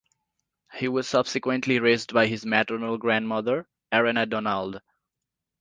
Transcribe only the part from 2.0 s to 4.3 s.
by his maternal grandmother, Arrana